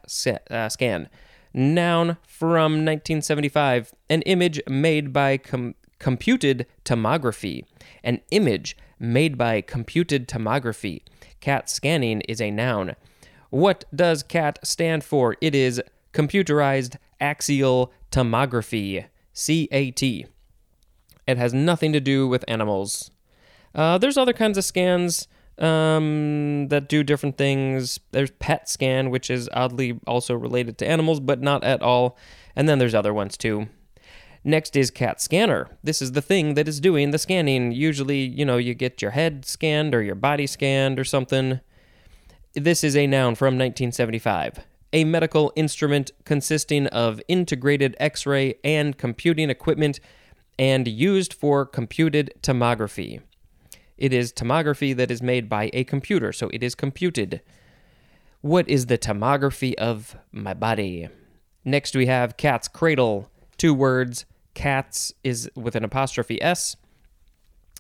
uh, 0.50 0.68
scan. 0.68 1.08
Noun 1.52 2.18
from 2.26 2.84
1975, 2.84 3.92
an 4.08 4.22
image 4.22 4.60
made 4.68 5.12
by 5.12 5.38
com- 5.38 5.74
computed 5.98 6.66
tomography. 6.84 7.64
An 8.04 8.20
image 8.30 8.76
made 8.98 9.36
by 9.36 9.60
computed 9.60 10.28
tomography. 10.28 11.02
CAT 11.40 11.68
scanning 11.68 12.20
is 12.22 12.40
a 12.40 12.50
noun. 12.50 12.94
What 13.50 13.84
does 13.94 14.22
CAT 14.22 14.58
stand 14.62 15.02
for? 15.02 15.36
It 15.40 15.54
is 15.54 15.82
computerized 16.12 16.96
axial 17.20 17.92
tomography. 18.12 19.06
CAT. 19.34 20.30
It 21.26 21.38
has 21.38 21.52
nothing 21.52 21.92
to 21.92 22.00
do 22.00 22.28
with 22.28 22.44
animals. 22.48 23.10
Uh, 23.74 23.98
there's 23.98 24.16
other 24.16 24.32
kinds 24.32 24.56
of 24.56 24.64
scans 24.64 25.28
um, 25.58 26.68
that 26.68 26.88
do 26.88 27.02
different 27.02 27.36
things. 27.36 28.00
There's 28.12 28.30
PET 28.32 28.68
scan, 28.68 29.10
which 29.10 29.30
is 29.30 29.48
oddly 29.52 29.98
also 30.06 30.34
related 30.34 30.78
to 30.78 30.86
animals, 30.88 31.20
but 31.20 31.40
not 31.40 31.64
at 31.64 31.82
all. 31.82 32.16
And 32.54 32.68
then 32.68 32.78
there's 32.78 32.94
other 32.94 33.12
ones 33.12 33.36
too. 33.36 33.68
Next 34.44 34.76
is 34.76 34.92
CAT 34.92 35.20
scanner. 35.20 35.68
This 35.82 36.00
is 36.00 36.12
the 36.12 36.22
thing 36.22 36.54
that 36.54 36.68
is 36.68 36.78
doing 36.78 37.10
the 37.10 37.18
scanning. 37.18 37.72
Usually, 37.72 38.20
you 38.20 38.44
know, 38.44 38.58
you 38.58 38.74
get 38.74 39.02
your 39.02 39.10
head 39.10 39.44
scanned 39.44 39.94
or 39.94 40.02
your 40.02 40.14
body 40.14 40.46
scanned 40.46 41.00
or 41.00 41.04
something. 41.04 41.60
This 42.54 42.84
is 42.84 42.96
a 42.96 43.08
noun 43.08 43.34
from 43.34 43.54
1975. 43.54 44.60
A 44.92 45.02
medical 45.02 45.52
instrument 45.56 46.12
consisting 46.24 46.86
of 46.86 47.20
integrated 47.26 47.96
x 47.98 48.24
ray 48.24 48.54
and 48.62 48.96
computing 48.96 49.50
equipment 49.50 49.98
and 50.58 50.88
used 50.88 51.32
for 51.32 51.66
computed 51.66 52.32
tomography. 52.42 53.20
It 53.96 54.12
is 54.12 54.32
tomography 54.32 54.94
that 54.96 55.10
is 55.10 55.22
made 55.22 55.48
by 55.48 55.70
a 55.72 55.84
computer, 55.84 56.32
so 56.32 56.48
it 56.52 56.62
is 56.62 56.74
computed. 56.74 57.40
What 58.40 58.68
is 58.68 58.86
the 58.86 58.98
tomography 58.98 59.74
of 59.74 60.16
my 60.32 60.54
body? 60.54 61.08
Next, 61.64 61.96
we 61.96 62.06
have 62.06 62.36
cat's 62.36 62.68
cradle. 62.68 63.30
Two 63.56 63.74
words. 63.74 64.24
Cats 64.54 65.12
is 65.24 65.50
with 65.54 65.74
an 65.74 65.84
apostrophe 65.84 66.40
S. 66.40 66.76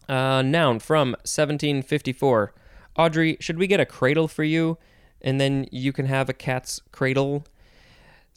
Uh, 0.08 0.42
noun 0.42 0.78
from 0.78 1.10
1754. 1.24 2.52
Audrey, 2.96 3.36
should 3.40 3.58
we 3.58 3.66
get 3.66 3.80
a 3.80 3.86
cradle 3.86 4.28
for 4.28 4.44
you? 4.44 4.78
And 5.20 5.40
then 5.40 5.66
you 5.70 5.92
can 5.92 6.06
have 6.06 6.28
a 6.28 6.34
cat's 6.34 6.80
cradle. 6.92 7.44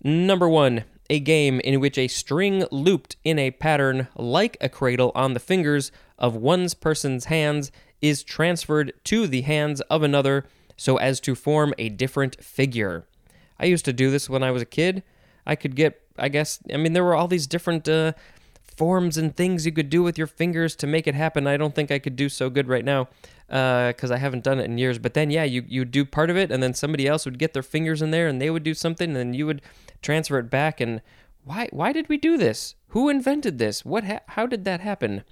Number 0.03 0.47
one, 0.47 0.83
a 1.09 1.19
game 1.19 1.59
in 1.61 1.79
which 1.79 1.97
a 1.97 2.07
string 2.07 2.65
looped 2.71 3.15
in 3.23 3.39
a 3.39 3.51
pattern 3.51 4.07
like 4.15 4.57
a 4.61 4.69
cradle 4.69 5.11
on 5.15 5.33
the 5.33 5.39
fingers 5.39 5.91
of 6.17 6.35
one's 6.35 6.73
person's 6.73 7.25
hands 7.25 7.71
is 8.01 8.23
transferred 8.23 8.93
to 9.03 9.27
the 9.27 9.41
hands 9.41 9.81
of 9.81 10.03
another 10.03 10.45
so 10.77 10.97
as 10.97 11.19
to 11.19 11.35
form 11.35 11.73
a 11.77 11.89
different 11.89 12.41
figure. 12.43 13.05
I 13.59 13.65
used 13.65 13.85
to 13.85 13.93
do 13.93 14.09
this 14.09 14.29
when 14.29 14.43
I 14.43 14.51
was 14.51 14.61
a 14.61 14.65
kid. 14.65 15.03
I 15.45 15.55
could 15.55 15.75
get, 15.75 16.01
I 16.17 16.29
guess, 16.29 16.59
I 16.73 16.77
mean, 16.77 16.93
there 16.93 17.03
were 17.03 17.15
all 17.15 17.27
these 17.27 17.47
different 17.47 17.89
uh, 17.89 18.13
forms 18.77 19.17
and 19.17 19.35
things 19.35 19.65
you 19.65 19.73
could 19.73 19.89
do 19.89 20.01
with 20.01 20.17
your 20.17 20.27
fingers 20.27 20.75
to 20.77 20.87
make 20.87 21.07
it 21.07 21.15
happen. 21.15 21.47
I 21.47 21.57
don't 21.57 21.75
think 21.75 21.91
I 21.91 21.99
could 21.99 22.15
do 22.15 22.29
so 22.29 22.49
good 22.49 22.69
right 22.69 22.85
now 22.85 23.09
because 23.47 24.11
uh, 24.11 24.13
I 24.13 24.17
haven't 24.17 24.43
done 24.43 24.59
it 24.59 24.65
in 24.65 24.77
years. 24.77 24.99
But 24.99 25.15
then, 25.15 25.31
yeah, 25.31 25.43
you 25.43 25.65
you 25.67 25.83
do 25.83 26.05
part 26.05 26.29
of 26.29 26.37
it, 26.37 26.51
and 26.51 26.63
then 26.63 26.73
somebody 26.73 27.07
else 27.07 27.25
would 27.25 27.39
get 27.39 27.53
their 27.53 27.63
fingers 27.63 28.01
in 28.01 28.11
there, 28.11 28.27
and 28.27 28.39
they 28.39 28.49
would 28.49 28.63
do 28.63 28.73
something, 28.73 29.09
and 29.09 29.15
then 29.17 29.33
you 29.33 29.45
would 29.47 29.61
transfer 30.01 30.39
it 30.39 30.49
back. 30.49 30.79
And 30.81 31.01
why 31.43 31.69
why 31.71 31.91
did 31.91 32.09
we 32.09 32.17
do 32.17 32.37
this? 32.37 32.75
Who 32.89 33.09
invented 33.09 33.57
this? 33.57 33.85
What 33.85 34.03
ha- 34.03 34.21
how 34.29 34.45
did 34.45 34.65
that 34.65 34.81
happen? 34.81 35.23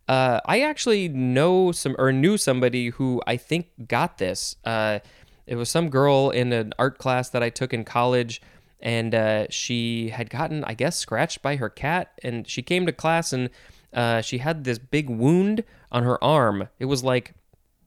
Uh, 0.07 0.39
I 0.45 0.61
actually 0.61 1.07
know 1.07 1.71
some 1.71 1.95
or 1.97 2.11
knew 2.11 2.37
somebody 2.37 2.89
who 2.89 3.21
I 3.25 3.37
think 3.37 3.87
got 3.87 4.17
this. 4.17 4.55
Uh, 4.63 4.99
it 5.47 5.55
was 5.55 5.69
some 5.69 5.89
girl 5.89 6.29
in 6.29 6.53
an 6.53 6.73
art 6.77 6.97
class 6.97 7.29
that 7.29 7.43
I 7.43 7.49
took 7.49 7.73
in 7.73 7.83
college 7.83 8.41
and 8.85 9.15
uh, 9.15 9.47
she 9.49 10.09
had 10.09 10.29
gotten, 10.29 10.63
I 10.63 10.75
guess, 10.75 10.95
scratched 10.95 11.41
by 11.41 11.55
her 11.55 11.69
cat. 11.69 12.11
And 12.21 12.47
she 12.47 12.61
came 12.61 12.85
to 12.85 12.91
class 12.91 13.33
and 13.33 13.49
uh, 13.91 14.21
she 14.21 14.37
had 14.37 14.63
this 14.63 14.77
big 14.77 15.09
wound 15.09 15.63
on 15.91 16.03
her 16.03 16.23
arm. 16.23 16.69
It 16.77 16.85
was 16.85 17.03
like 17.03 17.33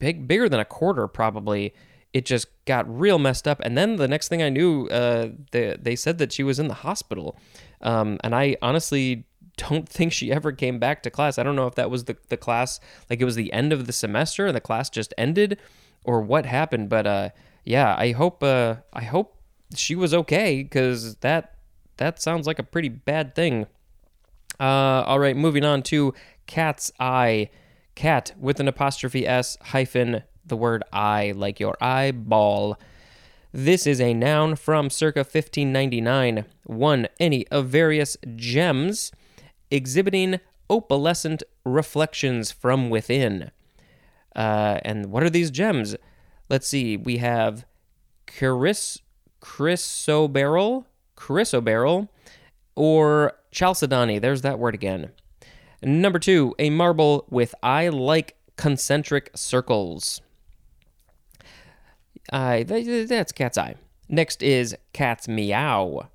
big, 0.01 0.27
bigger 0.27 0.49
than 0.49 0.59
a 0.59 0.65
quarter, 0.65 1.07
probably. 1.07 1.73
It 2.13 2.27
just 2.27 2.49
got 2.65 2.89
real 2.89 3.21
messed 3.21 3.47
up. 3.47 3.61
And 3.61 3.79
then 3.79 3.95
the 3.95 4.09
next 4.09 4.27
thing 4.27 4.43
I 4.43 4.49
knew, 4.49 4.89
uh, 4.89 5.29
they, 5.53 5.77
they 5.81 5.95
said 5.95 6.19
that 6.19 6.33
she 6.33 6.43
was 6.43 6.59
in 6.59 6.67
the 6.67 6.75
hospital. 6.75 7.39
Um, 7.81 8.19
and 8.25 8.35
I 8.35 8.57
honestly 8.61 9.28
don't 9.59 9.89
think 9.89 10.13
she 10.13 10.33
ever 10.33 10.53
came 10.53 10.79
back 10.79 11.03
to 11.03 11.11
class. 11.11 11.39
I 11.39 11.43
don't 11.43 11.57
know 11.57 11.67
if 11.67 11.75
that 11.75 11.91
was 11.91 12.05
the, 12.05 12.17
the 12.29 12.37
class, 12.37 12.81
like 13.11 13.21
it 13.21 13.25
was 13.25 13.37
the 13.37 13.53
end 13.53 13.73
of 13.73 13.87
the 13.87 13.93
semester 13.93 14.47
and 14.47 14.57
the 14.57 14.61
class 14.61 14.89
just 14.89 15.13
ended 15.19 15.59
or 16.05 16.21
what 16.21 16.47
happened. 16.47 16.89
But 16.89 17.07
uh, 17.07 17.29
yeah, 17.65 17.95
I 17.99 18.13
hope, 18.13 18.43
uh, 18.43 18.77
I 18.93 19.03
hope 19.05 19.37
she 19.75 19.95
was 19.95 20.15
okay 20.15 20.63
because 20.63 21.17
that 21.17 21.55
that 21.99 22.23
sounds 22.23 22.47
like 22.47 22.59
a 22.59 22.63
pretty 22.63 22.89
bad 22.89 23.35
thing. 23.35 23.67
Uh, 24.59 25.05
all 25.07 25.19
right, 25.19 25.37
moving 25.37 25.65
on 25.65 25.83
to 25.85 26.15
cat's 26.47 26.91
eye. 26.99 27.51
Cat 27.95 28.33
with 28.39 28.61
an 28.61 28.69
apostrophe 28.69 29.27
s 29.27 29.59
hyphen 29.61 30.23
the 30.47 30.57
word 30.57 30.85
eye, 30.93 31.33
like 31.35 31.61
your 31.61 31.77
eyeball. 31.81 32.79
This 33.53 33.87
is 33.87 34.01
a 34.01 34.15
noun 34.15 34.55
from 34.57 34.89
circa 34.89 35.21
1599. 35.21 36.45
One, 36.65 37.09
any 37.19 37.47
of 37.49 37.67
various 37.67 38.17
gems 38.37 39.11
exhibiting 39.71 40.41
opalescent 40.71 41.43
reflections 41.65 42.51
from 42.51 42.91
within. 42.91 43.51
Uh, 44.37 44.79
and 44.83 45.07
what 45.07 45.23
are 45.23 45.31
these 45.31 45.51
gems? 45.51 45.97
Let's 46.49 46.69
see. 46.69 46.97
We 46.97 47.19
have 47.19 47.65
chrysos 48.27 49.01
chrysoberyl, 49.41 50.85
chrysoberyl, 51.17 52.09
or 52.75 53.35
chalcedony. 53.51 54.19
There's 54.19 54.43
that 54.43 54.59
word 54.59 54.75
again. 54.75 55.11
Number 55.83 56.19
two, 56.19 56.55
a 56.59 56.71
marble 56.71 57.25
with 57.31 57.55
eye 57.63 57.89
like 57.89 58.37
concentric 58.57 59.31
circles. 59.35 60.21
Uh, 62.33 62.65
that's 62.65 63.33
cat's 63.33 63.57
eye. 63.57 63.77
Next 64.09 64.43
is 64.43 64.77
cat's 64.93 65.29
meow. 65.29 66.09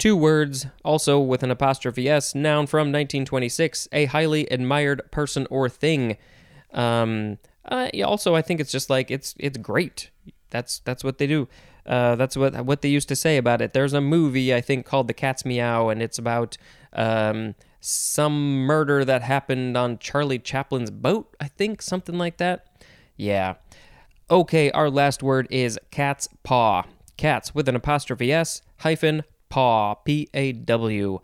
Two 0.00 0.16
words, 0.16 0.66
also 0.82 1.20
with 1.20 1.42
an 1.42 1.50
apostrophe 1.50 2.08
S, 2.08 2.34
noun 2.34 2.66
from 2.66 2.86
1926, 2.88 3.86
a 3.92 4.06
highly 4.06 4.46
admired 4.46 5.02
person 5.10 5.46
or 5.50 5.68
thing. 5.68 6.16
Um, 6.72 7.36
uh, 7.66 7.90
also, 8.02 8.34
I 8.34 8.40
think 8.40 8.60
it's 8.60 8.72
just 8.72 8.88
like 8.88 9.10
it's 9.10 9.34
it's 9.38 9.58
great 9.58 10.08
That's 10.48 10.78
that's 10.78 11.04
what 11.04 11.18
they 11.18 11.26
do. 11.26 11.48
Uh, 11.84 12.16
that's 12.16 12.34
what 12.34 12.64
what 12.64 12.80
they 12.80 12.88
used 12.88 13.08
to 13.10 13.14
say 13.14 13.36
about 13.36 13.60
it. 13.60 13.74
There's 13.74 13.92
a 13.92 14.00
movie 14.00 14.54
I 14.54 14.62
think 14.62 14.86
called 14.86 15.06
The 15.06 15.12
Cat's 15.12 15.44
Meow, 15.44 15.90
and 15.90 16.00
it's 16.00 16.18
about 16.18 16.56
um, 16.94 17.54
some 17.82 18.64
murder 18.64 19.04
that 19.04 19.20
happened 19.20 19.76
on 19.76 19.98
Charlie 19.98 20.38
Chaplin's 20.38 20.90
boat. 20.90 21.36
I 21.38 21.48
think 21.48 21.82
something 21.82 22.16
like 22.16 22.38
that. 22.38 22.64
Yeah. 23.18 23.56
Okay, 24.30 24.70
our 24.70 24.88
last 24.88 25.22
word 25.22 25.46
is 25.50 25.78
cat's 25.90 26.26
paw. 26.42 26.84
Cats 27.18 27.54
with 27.54 27.68
an 27.68 27.76
apostrophe 27.76 28.32
s 28.32 28.62
hyphen 28.78 29.24
paw 29.50 29.94
p 29.94 30.28
a 30.32 30.52
w. 30.52 31.20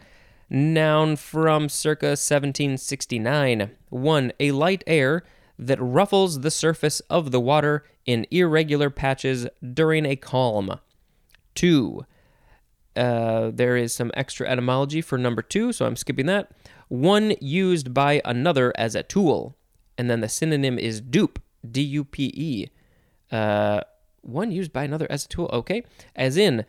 Noun 0.50 1.16
from 1.16 1.68
circa 1.68 2.08
1769. 2.08 3.70
1. 3.88 4.32
A 4.38 4.50
light 4.52 4.84
air 4.86 5.22
that 5.58 5.80
ruffles 5.80 6.40
the 6.40 6.50
surface 6.50 7.00
of 7.08 7.30
the 7.30 7.40
water 7.40 7.84
in 8.04 8.26
irregular 8.30 8.90
patches 8.90 9.46
during 9.72 10.04
a 10.04 10.16
calm. 10.16 10.78
2. 11.54 12.04
Uh, 12.94 13.50
there 13.52 13.76
is 13.76 13.92
some 13.92 14.10
extra 14.14 14.48
etymology 14.48 15.00
for 15.00 15.18
number 15.18 15.42
2, 15.42 15.72
so 15.72 15.86
I'm 15.86 15.96
skipping 15.96 16.26
that. 16.26 16.50
One 16.88 17.34
used 17.40 17.92
by 17.92 18.22
another 18.24 18.72
as 18.76 18.94
a 18.94 19.02
tool. 19.02 19.56
And 19.98 20.08
then 20.10 20.20
the 20.20 20.28
synonym 20.28 20.78
is 20.78 21.00
dupe, 21.00 21.40
D 21.68 21.80
U 21.82 22.04
P 22.04 22.32
E. 22.34 22.68
Uh, 23.34 23.80
one 24.20 24.52
used 24.52 24.72
by 24.72 24.84
another 24.84 25.06
as 25.10 25.24
a 25.24 25.28
tool, 25.28 25.50
okay? 25.52 25.82
As 26.14 26.36
in, 26.36 26.64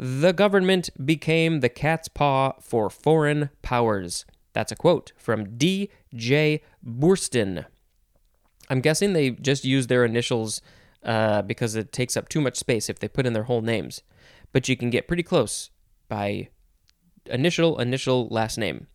the 0.00 0.32
government 0.32 0.90
became 1.04 1.58
the 1.58 1.68
cat's 1.68 2.06
paw 2.06 2.52
for 2.60 2.88
foreign 2.88 3.50
powers. 3.62 4.24
That's 4.52 4.70
a 4.70 4.76
quote 4.76 5.12
from 5.16 5.56
D.J. 5.58 6.62
Boorstin. 6.86 7.66
I'm 8.70 8.80
guessing 8.80 9.12
they 9.12 9.30
just 9.30 9.64
use 9.64 9.88
their 9.88 10.04
initials 10.04 10.62
uh, 11.02 11.42
because 11.42 11.74
it 11.74 11.92
takes 11.92 12.16
up 12.16 12.28
too 12.28 12.40
much 12.40 12.56
space 12.56 12.88
if 12.88 13.00
they 13.00 13.08
put 13.08 13.26
in 13.26 13.32
their 13.32 13.44
whole 13.44 13.60
names. 13.60 14.02
But 14.52 14.68
you 14.68 14.76
can 14.76 14.88
get 14.88 15.08
pretty 15.08 15.24
close 15.24 15.70
by 16.08 16.48
initial, 17.26 17.80
initial, 17.80 18.28
last 18.28 18.56
name. 18.56 18.86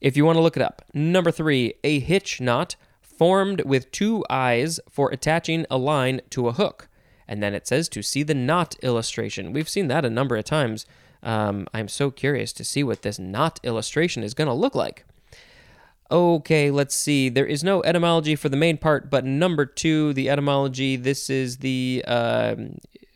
If 0.00 0.16
you 0.16 0.24
want 0.24 0.36
to 0.36 0.42
look 0.42 0.56
it 0.56 0.62
up. 0.62 0.82
Number 0.94 1.30
three, 1.30 1.74
a 1.84 1.98
hitch 1.98 2.40
knot 2.40 2.76
formed 3.02 3.66
with 3.66 3.90
two 3.90 4.24
eyes 4.30 4.80
for 4.88 5.10
attaching 5.10 5.66
a 5.70 5.76
line 5.76 6.22
to 6.30 6.48
a 6.48 6.52
hook. 6.52 6.88
And 7.32 7.42
then 7.42 7.54
it 7.54 7.66
says 7.66 7.88
to 7.88 8.02
see 8.02 8.22
the 8.22 8.34
knot 8.34 8.76
illustration. 8.82 9.54
We've 9.54 9.66
seen 9.66 9.88
that 9.88 10.04
a 10.04 10.10
number 10.10 10.36
of 10.36 10.44
times. 10.44 10.84
Um, 11.22 11.66
I'm 11.72 11.88
so 11.88 12.10
curious 12.10 12.52
to 12.52 12.62
see 12.62 12.84
what 12.84 13.00
this 13.00 13.18
knot 13.18 13.58
illustration 13.62 14.22
is 14.22 14.34
going 14.34 14.48
to 14.48 14.52
look 14.52 14.74
like. 14.74 15.06
Okay, 16.10 16.70
let's 16.70 16.94
see. 16.94 17.30
There 17.30 17.46
is 17.46 17.64
no 17.64 17.82
etymology 17.84 18.36
for 18.36 18.50
the 18.50 18.56
main 18.58 18.76
part, 18.76 19.08
but 19.08 19.24
number 19.24 19.64
two, 19.64 20.12
the 20.12 20.28
etymology, 20.28 20.96
this 20.96 21.30
is 21.30 21.56
the 21.56 22.04
uh, 22.06 22.54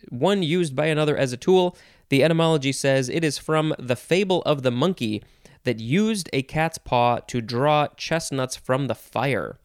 one 0.09 0.43
used 0.43 0.75
by 0.75 0.87
another 0.87 1.15
as 1.15 1.35
a 1.35 1.37
tool. 1.37 1.77
The 2.09 2.25
etymology 2.25 2.73
says 2.73 3.11
it 3.11 3.23
is 3.23 3.37
from 3.37 3.75
the 3.79 3.97
fable 3.97 4.41
of 4.47 4.63
the 4.63 4.71
monkey 4.71 5.23
that 5.65 5.79
used 5.79 6.31
a 6.33 6.41
cat's 6.41 6.79
paw 6.79 7.19
to 7.27 7.43
draw 7.43 7.89
chestnuts 7.99 8.57
from 8.57 8.87
the 8.87 8.95
fire. 8.95 9.59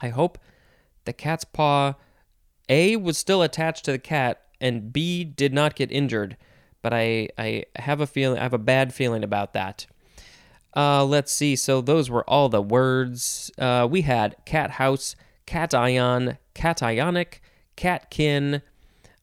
I 0.00 0.08
hope 0.08 0.40
the 1.04 1.12
cat's 1.12 1.44
paw 1.44 1.94
a 2.68 2.96
was 2.96 3.18
still 3.18 3.42
attached 3.42 3.84
to 3.84 3.92
the 3.92 3.98
cat, 3.98 4.42
and 4.60 4.92
B 4.92 5.24
did 5.24 5.52
not 5.52 5.74
get 5.74 5.92
injured. 5.92 6.36
But 6.82 6.92
I, 6.92 7.28
I 7.38 7.64
have 7.76 8.00
a 8.00 8.06
feeling, 8.06 8.38
I 8.38 8.42
have 8.42 8.52
a 8.54 8.58
bad 8.58 8.92
feeling 8.92 9.24
about 9.24 9.54
that. 9.54 9.86
Uh, 10.76 11.04
let's 11.04 11.32
see. 11.32 11.56
So 11.56 11.80
those 11.80 12.10
were 12.10 12.28
all 12.28 12.48
the 12.48 12.60
words. 12.60 13.50
Uh, 13.56 13.86
we 13.90 14.02
had 14.02 14.36
cat 14.44 14.72
house, 14.72 15.16
cation, 15.46 16.38
cationic, 16.54 17.38
catkin. 17.76 18.62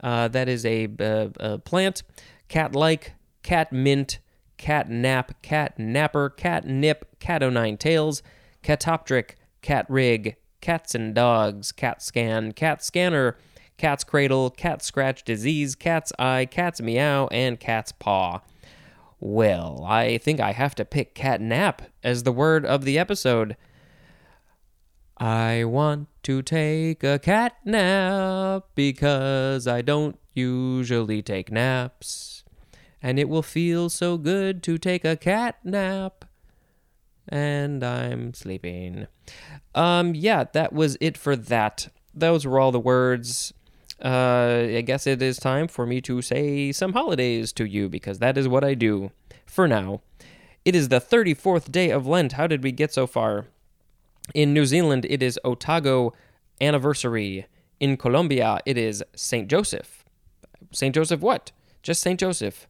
Uh, 0.01 0.27
that 0.29 0.49
is 0.49 0.65
a, 0.65 0.87
a, 0.99 1.31
a 1.39 1.57
plant. 1.59 2.03
Cat 2.47 2.75
like, 2.75 3.13
cat 3.43 3.71
mint, 3.71 4.19
cat 4.57 4.89
nap, 4.89 5.41
cat 5.41 5.77
napper, 5.77 6.29
cat 6.29 6.65
nip, 6.65 7.19
cat 7.19 7.43
o' 7.43 7.49
nine 7.49 7.77
tails, 7.77 8.23
catoptric, 8.63 9.31
cat 9.61 9.85
rig, 9.89 10.35
cats 10.61 10.95
and 10.95 11.13
dogs, 11.13 11.71
cat 11.71 12.01
scan, 12.01 12.53
cat 12.53 12.83
scanner, 12.83 13.37
cat's 13.77 14.03
cradle, 14.03 14.49
cat 14.49 14.83
scratch 14.83 15.23
disease, 15.23 15.75
cat's 15.75 16.13
eye, 16.19 16.47
cat's 16.49 16.81
meow, 16.81 17.27
and 17.31 17.59
cat's 17.59 17.91
paw. 17.91 18.41
Well, 19.19 19.83
I 19.87 20.17
think 20.17 20.39
I 20.39 20.51
have 20.51 20.75
to 20.75 20.85
pick 20.85 21.13
cat 21.13 21.41
nap 21.41 21.81
as 22.03 22.23
the 22.23 22.31
word 22.31 22.65
of 22.65 22.85
the 22.85 22.97
episode. 22.97 23.57
I 25.17 25.63
want 25.63 26.07
to 26.23 26.41
take 26.41 27.03
a 27.03 27.19
cat 27.19 27.57
nap 27.65 28.63
because 28.73 29.67
I 29.67 29.81
don't 29.81 30.17
usually 30.33 31.21
take 31.21 31.51
naps. 31.51 32.43
And 33.01 33.19
it 33.19 33.29
will 33.29 33.43
feel 33.43 33.89
so 33.89 34.17
good 34.17 34.63
to 34.63 34.77
take 34.77 35.05
a 35.05 35.15
cat 35.15 35.57
nap 35.63 36.25
and 37.27 37.83
I'm 37.83 38.33
sleeping. 38.33 39.07
Um, 39.75 40.15
yeah, 40.15 40.45
that 40.53 40.73
was 40.73 40.97
it 40.99 41.17
for 41.17 41.35
that. 41.35 41.87
Those 42.13 42.45
were 42.45 42.59
all 42.59 42.71
the 42.71 42.79
words. 42.79 43.53
Uh, 44.03 44.67
I 44.77 44.81
guess 44.81 45.05
it 45.05 45.21
is 45.21 45.37
time 45.37 45.67
for 45.67 45.85
me 45.85 46.01
to 46.01 46.21
say 46.21 46.71
some 46.71 46.93
holidays 46.93 47.53
to 47.53 47.65
you 47.65 47.87
because 47.87 48.19
that 48.19 48.37
is 48.37 48.47
what 48.47 48.63
I 48.63 48.73
do 48.73 49.11
for 49.45 49.67
now. 49.67 50.01
It 50.65 50.75
is 50.75 50.89
the 50.89 50.99
34th 50.99 51.71
day 51.71 51.91
of 51.91 52.07
Lent. 52.07 52.33
How 52.33 52.47
did 52.47 52.63
we 52.63 52.71
get 52.71 52.93
so 52.93 53.07
far? 53.07 53.45
In 54.33 54.53
New 54.53 54.65
Zealand, 54.65 55.05
it 55.09 55.21
is 55.21 55.39
Otago 55.43 56.13
anniversary. 56.59 57.47
In 57.79 57.97
Colombia, 57.97 58.59
it 58.65 58.77
is 58.77 59.03
St. 59.15 59.47
Joseph. 59.47 60.03
St. 60.71 60.93
Joseph 60.93 61.21
what? 61.21 61.51
Just 61.81 62.01
St. 62.01 62.19
Joseph. 62.19 62.67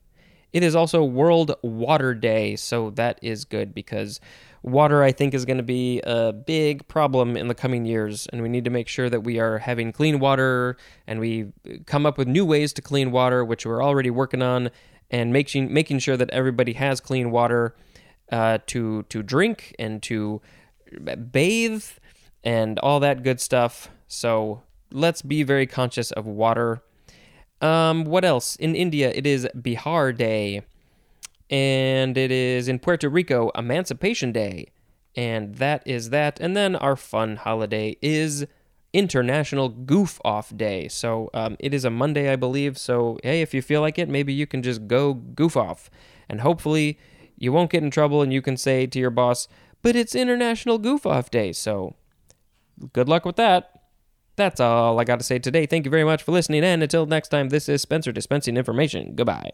It 0.52 0.62
is 0.62 0.76
also 0.76 1.02
World 1.02 1.54
Water 1.62 2.14
Day, 2.14 2.56
so 2.56 2.90
that 2.90 3.18
is 3.22 3.44
good 3.44 3.74
because 3.74 4.20
water, 4.62 5.02
I 5.02 5.10
think, 5.10 5.32
is 5.32 5.44
going 5.44 5.56
to 5.56 5.62
be 5.62 6.00
a 6.00 6.32
big 6.32 6.86
problem 6.88 7.36
in 7.36 7.48
the 7.48 7.54
coming 7.54 7.86
years, 7.86 8.26
and 8.32 8.42
we 8.42 8.48
need 8.48 8.64
to 8.64 8.70
make 8.70 8.86
sure 8.86 9.08
that 9.08 9.20
we 9.20 9.38
are 9.40 9.58
having 9.58 9.92
clean 9.92 10.20
water 10.20 10.76
and 11.06 11.20
we 11.20 11.52
come 11.86 12.04
up 12.04 12.18
with 12.18 12.28
new 12.28 12.44
ways 12.44 12.72
to 12.74 12.82
clean 12.82 13.10
water, 13.10 13.44
which 13.44 13.64
we're 13.64 13.82
already 13.82 14.10
working 14.10 14.42
on, 14.42 14.70
and 15.10 15.32
making 15.32 15.72
making 15.72 15.98
sure 15.98 16.16
that 16.16 16.30
everybody 16.30 16.74
has 16.74 17.00
clean 17.00 17.30
water 17.30 17.74
uh, 18.30 18.58
to 18.66 19.04
to 19.04 19.22
drink 19.22 19.74
and 19.78 20.02
to 20.02 20.40
bathe 21.30 21.84
and 22.44 22.78
all 22.80 23.00
that 23.00 23.22
good 23.22 23.40
stuff. 23.40 23.90
So 24.06 24.62
let's 24.90 25.22
be 25.22 25.42
very 25.42 25.66
conscious 25.66 26.10
of 26.10 26.26
water 26.26 26.82
um, 27.62 28.04
what 28.04 28.24
else? 28.24 28.56
In 28.56 28.74
India, 28.74 29.12
it 29.14 29.26
is 29.26 29.48
Bihar 29.56 30.16
Day. 30.16 30.62
And 31.48 32.16
it 32.16 32.30
is 32.30 32.68
in 32.68 32.78
Puerto 32.78 33.08
Rico, 33.08 33.50
Emancipation 33.54 34.32
Day. 34.32 34.68
And 35.14 35.56
that 35.56 35.82
is 35.86 36.10
that. 36.10 36.40
And 36.40 36.56
then 36.56 36.74
our 36.76 36.96
fun 36.96 37.36
holiday 37.36 37.96
is 38.00 38.46
International 38.92 39.68
Goof 39.68 40.20
Off 40.24 40.56
Day. 40.56 40.88
So 40.88 41.30
um, 41.34 41.56
it 41.58 41.74
is 41.74 41.84
a 41.84 41.90
Monday, 41.90 42.32
I 42.32 42.36
believe. 42.36 42.78
So, 42.78 43.18
hey, 43.22 43.42
if 43.42 43.54
you 43.54 43.62
feel 43.62 43.80
like 43.80 43.98
it, 43.98 44.08
maybe 44.08 44.32
you 44.32 44.46
can 44.46 44.62
just 44.62 44.86
go 44.86 45.14
goof 45.14 45.56
off. 45.56 45.90
And 46.28 46.40
hopefully 46.40 46.98
you 47.36 47.52
won't 47.52 47.70
get 47.70 47.82
in 47.82 47.90
trouble 47.90 48.22
and 48.22 48.32
you 48.32 48.42
can 48.42 48.56
say 48.56 48.86
to 48.86 48.98
your 48.98 49.10
boss, 49.10 49.48
but 49.82 49.96
it's 49.96 50.14
International 50.14 50.78
Goof 50.78 51.04
Off 51.04 51.30
Day. 51.30 51.52
So 51.52 51.96
good 52.92 53.08
luck 53.08 53.24
with 53.24 53.36
that. 53.36 53.71
That's 54.36 54.60
all 54.60 54.98
I 54.98 55.04
got 55.04 55.18
to 55.18 55.24
say 55.24 55.38
today. 55.38 55.66
Thank 55.66 55.84
you 55.84 55.90
very 55.90 56.04
much 56.04 56.22
for 56.22 56.32
listening, 56.32 56.64
and 56.64 56.82
until 56.82 57.06
next 57.06 57.28
time, 57.28 57.50
this 57.50 57.68
is 57.68 57.82
Spencer 57.82 58.12
dispensing 58.12 58.56
information. 58.56 59.14
Goodbye. 59.14 59.50